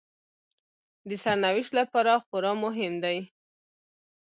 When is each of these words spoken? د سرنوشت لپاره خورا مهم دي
د 1.07 1.11
سرنوشت 1.23 1.71
لپاره 1.79 2.13
خورا 2.25 2.51
مهم 2.63 2.93
دي 3.03 3.17